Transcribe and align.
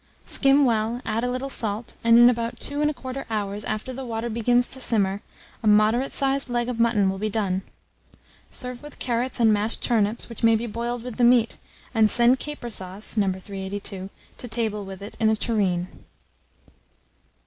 Skim 0.25 0.65
well, 0.65 0.99
add 1.05 1.23
a 1.23 1.29
little 1.29 1.47
salt, 1.47 1.93
and 2.03 2.17
in 2.17 2.27
about 2.27 2.59
2 2.59 2.79
1/4 2.79 3.23
hours 3.29 3.63
after 3.63 3.93
the 3.93 4.03
water 4.03 4.29
begins 4.31 4.67
to 4.69 4.79
simmer, 4.79 5.21
a 5.61 5.67
moderate 5.67 6.11
sized 6.11 6.49
leg 6.49 6.67
of 6.69 6.79
mutton 6.79 7.07
will 7.07 7.19
be 7.19 7.29
done. 7.29 7.61
Serve 8.49 8.81
with 8.81 8.97
carrots 8.97 9.39
and 9.39 9.53
mashed 9.53 9.83
turnips, 9.83 10.27
which 10.27 10.41
may 10.41 10.55
be 10.55 10.65
boiled 10.65 11.03
with 11.03 11.17
the 11.17 11.23
meat, 11.23 11.59
and 11.93 12.09
send 12.09 12.39
caper 12.39 12.71
sauce 12.71 13.15
(No. 13.15 13.27
382) 13.31 14.09
to 14.39 14.47
table 14.47 14.85
with 14.85 15.03
it 15.03 15.15
in 15.19 15.29
a 15.29 15.35
tureen. 15.35 15.87